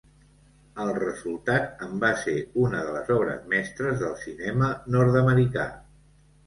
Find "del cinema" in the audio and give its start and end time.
4.05-4.75